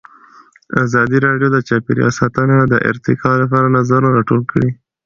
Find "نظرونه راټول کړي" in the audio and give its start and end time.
3.77-4.69